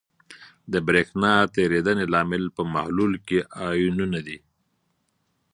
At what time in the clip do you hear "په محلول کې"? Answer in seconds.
2.57-3.39